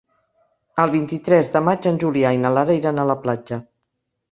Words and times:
El 0.83 0.93
vint-i-tres 0.95 1.51
de 1.57 1.61
maig 1.67 1.87
en 1.91 2.01
Julià 2.05 2.33
i 2.39 2.41
na 2.47 2.53
Lara 2.59 2.81
iran 2.81 3.05
a 3.05 3.09
la 3.13 3.19
platja. 3.27 3.63